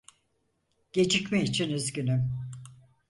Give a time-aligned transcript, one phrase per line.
[0.93, 2.29] Gecikme için üzgünüm.